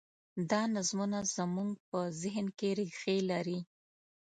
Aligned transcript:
دا 0.51 0.61
نظمونه 0.75 1.19
زموږ 1.35 1.71
په 1.89 1.99
ذهن 2.21 2.47
کې 2.57 2.69
رېښې 2.79 3.17
لري. 3.31 3.59